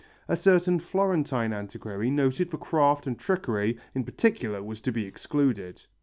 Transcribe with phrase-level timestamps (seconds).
[0.27, 5.83] A certain Florentine antiquary noted for craft and trickery, in particular, was to be excluded.